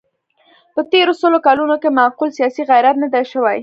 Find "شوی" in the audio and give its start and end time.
3.31-3.57